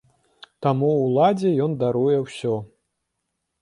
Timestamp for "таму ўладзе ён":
0.67-1.79